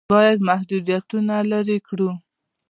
باید 0.13 0.37
محدودیتونه 0.49 1.35
لرې 1.51 1.77
کړو. 1.87 2.09